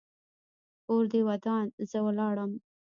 کور 0.85 1.03
دې 1.11 1.21
ودان؛ 1.29 1.65
زه 1.89 1.97
ولاړم. 2.05 2.51